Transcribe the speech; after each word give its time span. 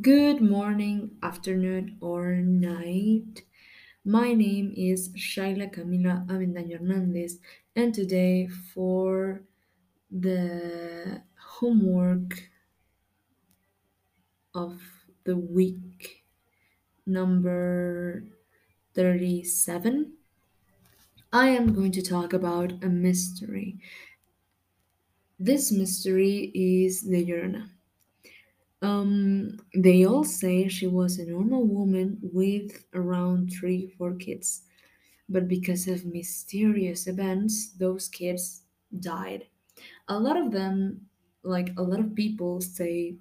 Good 0.00 0.40
morning, 0.40 1.18
afternoon, 1.22 1.98
or 2.00 2.34
night. 2.34 3.42
My 4.04 4.34
name 4.34 4.74
is 4.76 5.10
Shaila 5.10 5.72
Camila 5.72 6.26
Avendaño 6.26 6.80
Hernandez, 6.80 7.38
and 7.76 7.94
today 7.94 8.48
for 8.48 9.44
the 10.10 11.22
homework 11.38 12.50
of 14.52 14.82
the 15.22 15.36
week 15.36 16.24
number 17.06 18.24
37, 18.94 20.16
I 21.32 21.50
am 21.50 21.72
going 21.72 21.92
to 21.92 22.02
talk 22.02 22.32
about 22.32 22.82
a 22.82 22.88
mystery. 22.88 23.78
This 25.38 25.70
mystery 25.70 26.50
is 26.52 27.02
the 27.02 27.24
Llorona. 27.24 27.73
Um, 28.84 29.58
they 29.74 30.04
all 30.04 30.24
say 30.24 30.68
she 30.68 30.86
was 30.86 31.18
a 31.18 31.26
normal 31.26 31.64
woman 31.66 32.18
with 32.22 32.86
around 32.94 33.52
three, 33.52 33.82
four 33.96 34.14
kids. 34.16 34.66
But 35.28 35.48
because 35.48 35.88
of 35.88 36.06
mysterious 36.06 37.06
events, 37.06 37.72
those 37.74 38.08
kids 38.08 38.64
died. 39.00 39.48
A 40.08 40.18
lot 40.20 40.36
of 40.36 40.52
them, 40.52 41.08
like 41.44 41.70
a 41.78 41.82
lot 41.82 42.00
of 42.00 42.14
people, 42.14 42.60
say 42.60 43.18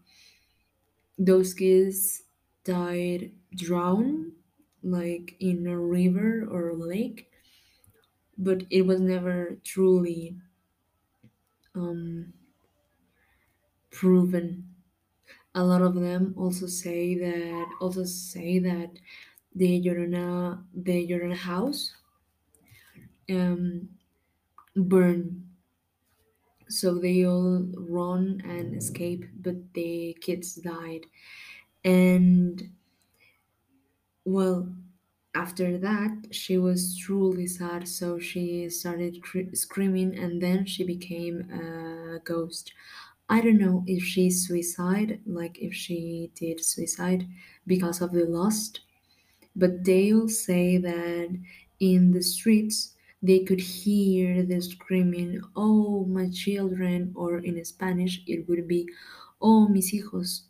those 1.17 1.53
kids 1.53 2.23
died 2.63 3.31
drowned, 3.55 4.33
like 4.83 5.35
in 5.39 5.65
a 5.67 5.79
river 5.79 6.45
or 6.49 6.69
a 6.69 6.75
lake, 6.75 7.31
but 8.37 8.63
it 8.69 8.83
was 8.83 8.99
never 8.99 9.57
truly 9.63 10.37
um, 11.75 12.33
proven. 13.91 14.72
A 15.55 15.63
lot 15.63 15.81
of 15.81 15.95
them 15.95 16.33
also 16.37 16.67
say 16.67 17.17
that 17.17 17.69
also 17.81 18.03
say 18.03 18.59
that 18.59 18.99
the 19.55 19.81
Llorona 19.81 20.63
the 20.73 21.07
Llorona 21.07 21.35
house 21.35 21.95
um, 23.29 23.89
burn. 24.75 25.49
So 26.67 26.95
they 26.99 27.23
all 27.25 27.59
run 27.77 28.41
and 28.43 28.75
escape, 28.75 29.23
but 29.33 29.73
the 29.73 30.17
kids 30.19 30.55
died. 30.55 31.05
And 31.83 32.73
well, 34.25 34.73
after 35.35 35.77
that, 35.79 36.27
she 36.31 36.57
was 36.57 36.97
truly 36.97 37.47
sad, 37.47 37.87
so 37.87 38.19
she 38.19 38.69
started 38.69 39.21
cr- 39.23 39.53
screaming, 39.53 40.17
and 40.17 40.41
then 40.41 40.65
she 40.65 40.83
became 40.83 41.49
a 41.51 42.19
ghost. 42.19 42.73
I 43.27 43.41
don't 43.41 43.57
know 43.57 43.83
if 43.85 44.01
she 44.03 44.29
suicide, 44.29 45.21
like 45.25 45.59
if 45.59 45.73
she 45.73 46.31
did 46.35 46.63
suicide 46.63 47.27
because 47.67 47.99
of 48.01 48.13
the 48.13 48.23
lust, 48.25 48.79
but 49.55 49.85
they'll 49.85 50.29
say 50.29 50.77
that 50.77 51.41
in 51.79 52.11
the 52.11 52.23
streets 52.23 52.95
they 53.21 53.39
could 53.45 53.61
hear 53.61 54.43
the 54.43 54.61
screaming, 54.61 55.41
Oh, 55.55 56.05
my 56.05 56.29
children, 56.29 57.13
or 57.15 57.39
in 57.39 57.63
Spanish 57.65 58.23
it 58.27 58.47
would 58.49 58.67
be, 58.67 58.89
Oh, 59.41 59.67
mis 59.67 59.91
hijos. 59.93 60.43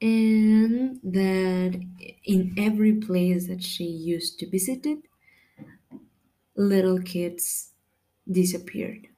And 0.00 1.00
that 1.02 1.80
in 2.24 2.54
every 2.58 2.94
place 2.96 3.46
that 3.48 3.62
she 3.62 3.84
used 3.84 4.38
to 4.40 4.50
visit 4.50 4.84
it, 4.86 5.04
little 6.56 7.00
kids 7.00 7.74
disappeared. 8.30 9.08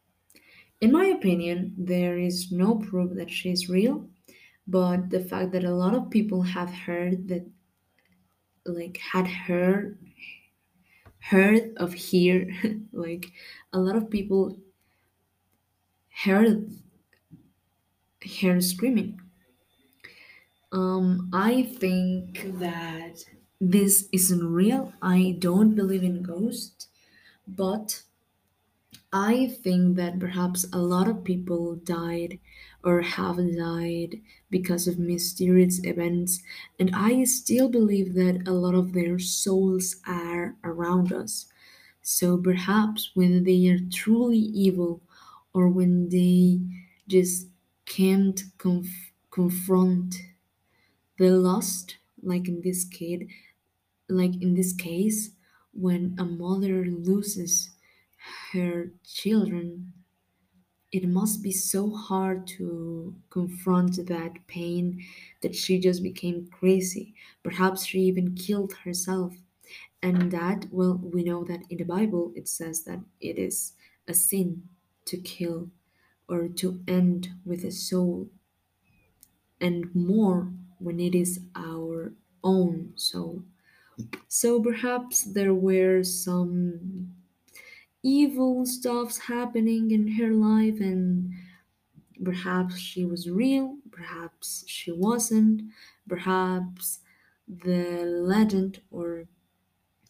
In 0.81 0.93
my 0.93 1.07
opinion, 1.07 1.75
there 1.79 2.19
is 2.19 2.51
no 2.53 2.77
proof 2.77 3.15
that 3.17 3.31
she's 3.31 3.69
real, 3.69 4.09
but 4.67 5.11
the 5.11 5.21
fact 5.21 5.53
that 5.53 5.65
a 5.65 5.75
lot 5.75 5.95
of 5.95 6.11
people 6.11 6.43
have 6.43 6.71
heard 6.71 7.29
that, 7.29 7.47
like, 8.65 8.99
had 8.99 9.27
heard 9.27 9.99
heard 11.21 11.75
of 11.77 11.93
here 11.93 12.49
like 12.93 13.33
a 13.73 13.79
lot 13.79 13.97
of 13.97 14.11
people 14.11 14.57
heard 16.25 16.71
heard 18.41 18.63
screaming. 18.63 19.21
Um 20.73 21.31
i 21.33 21.63
think 21.63 22.43
that 22.59 23.25
this 23.61 24.09
isn't 24.13 24.47
real. 24.53 24.93
I 25.01 25.37
don't 25.39 25.75
believe 25.75 26.03
in 26.03 26.23
ghosts 26.23 26.89
but 27.47 28.03
i 29.13 29.47
think 29.63 29.97
that 29.97 30.19
perhaps 30.19 30.65
a 30.73 30.79
lot 30.79 31.09
of 31.09 31.25
people 31.25 31.75
died 31.77 32.39
or 32.85 33.01
have 33.03 33.37
died 33.57 34.21
because 34.51 34.87
of 34.87 34.99
mysterious 34.99 35.81
events 35.85 36.43
and 36.79 36.91
i 36.95 37.25
still 37.25 37.69
believe 37.69 38.15
that 38.15 38.47
a 38.47 38.53
lot 38.53 38.75
of 38.75 38.93
their 38.93 39.19
souls 39.19 39.97
are 40.07 40.57
around 40.65 41.13
us. 41.13 41.47
So 42.03 42.39
perhaps 42.39 43.11
when 43.15 43.45
they 43.45 43.69
are 43.69 43.81
truly 43.93 44.39
evil 44.39 45.03
or 45.55 45.69
when 45.69 46.09
they 46.11 46.61
just 47.09 47.49
can't 47.87 48.43
conf- 48.59 49.13
confront 49.31 50.17
the 51.19 51.31
lost, 51.31 51.97
like 52.23 52.49
in 52.49 52.61
this 52.63 52.85
kid, 52.85 53.29
like 54.09 54.41
in 54.43 54.55
this 54.55 54.75
case, 54.75 55.33
when 55.73 56.17
a 56.19 56.25
mother 56.27 56.85
loses 56.87 57.76
her 58.57 58.93
children, 59.05 59.93
it 60.93 61.09
must 61.09 61.43
be 61.43 61.53
so 61.53 61.91
hard 61.91 62.47
to 62.47 63.15
confront 63.31 64.07
that 64.07 64.47
pain 64.47 65.05
that 65.43 65.55
she 65.55 65.79
just 65.79 66.03
became 66.03 66.49
crazy. 66.51 67.15
Perhaps 67.43 67.85
she 67.85 68.01
even 68.01 68.35
killed 68.35 68.73
herself. 68.85 69.35
And 70.03 70.31
that, 70.33 70.67
well, 70.71 71.01
we 71.03 71.23
know 71.23 71.45
that 71.45 71.63
in 71.71 71.79
the 71.79 71.85
Bible 71.85 72.33
it 72.37 72.49
says 72.49 72.85
that 72.85 73.01
it 73.21 73.39
is 73.39 73.73
a 74.09 74.15
sin 74.15 74.69
to 75.07 75.17
kill 75.19 75.71
or 76.29 76.49
to 76.49 76.81
end 76.89 77.29
with 77.45 77.65
a 77.65 77.71
soul, 77.71 78.29
and 79.61 79.95
more 79.95 80.53
when 80.79 81.01
it 81.01 81.15
is 81.15 81.41
our 81.55 82.13
own 82.43 82.93
soul. 82.97 83.43
So 84.29 84.61
perhaps 84.63 85.25
there 85.25 85.55
were 85.55 86.03
some 86.05 87.15
evil 88.07 88.67
stuffs 88.67 89.19
happening 89.35 89.91
in 89.91 90.05
her 90.19 90.33
life, 90.33 90.81
and 90.81 91.33
perhaps 92.25 92.79
she 92.79 93.05
was 93.05 93.31
real, 93.31 93.79
perhaps 93.91 94.65
she 94.67 94.93
wasn't, 94.93 95.63
perhaps 96.09 97.01
the 97.49 98.05
legend 98.07 98.83
or 98.91 99.29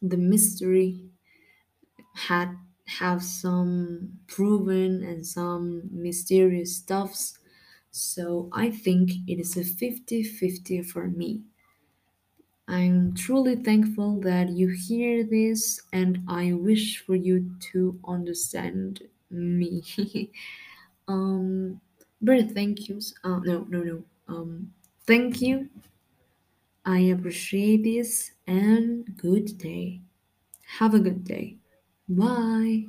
the 0.02 0.18
mystery 0.18 1.10
had 2.14 2.56
have 2.86 3.22
some 3.22 4.20
proven 4.26 5.02
and 5.02 5.26
some 5.26 5.82
mysterious 5.92 6.76
stuffs. 6.76 7.38
So 7.90 8.48
I 8.52 8.70
think 8.70 9.10
it 9.26 9.38
is 9.40 9.56
a 9.56 9.64
fifty-fifty 9.64 10.82
for 10.82 11.08
me. 11.08 11.44
I'm 12.68 13.14
truly 13.14 13.56
thankful 13.56 14.20
that 14.20 14.50
you 14.50 14.68
hear 14.68 15.24
this 15.24 15.80
and 15.92 16.24
I 16.28 16.52
wish 16.52 16.98
for 16.98 17.14
you 17.14 17.54
to 17.72 18.00
understand 18.06 19.02
me. 19.30 19.82
um 21.08 21.80
very 22.22 22.42
thank 22.44 22.88
yous. 22.88 23.14
Uh, 23.24 23.38
no, 23.40 23.64
no, 23.70 23.82
no. 23.82 24.04
Um 24.28 24.74
thank 25.06 25.42
you. 25.42 25.70
I 26.86 27.00
appreciate 27.00 27.82
this 27.82 28.32
and 28.46 29.16
good 29.18 29.58
day. 29.58 30.00
Have 30.78 30.94
a 30.94 31.00
good 31.00 31.24
day. 31.24 31.58
Bye. 32.08 32.86